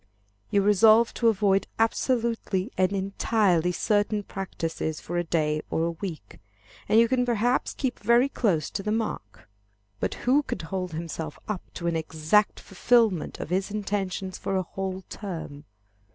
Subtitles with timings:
[0.49, 6.39] You resolve to avoid absolutely and entirely certain practices for a day or a week,
[6.89, 9.47] and you can perhaps keep very close to the mark.
[9.99, 14.63] But who can hold himself up to an exact fulfilment of his intentions for a
[14.63, 15.65] whole term?